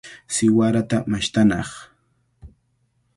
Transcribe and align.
Siwarata 0.33 0.97
mashtanaq. 1.11 1.69